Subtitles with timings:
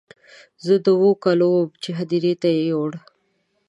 [0.65, 2.91] زه د اوو کالو وم چې هدیرې ته یې یووړ.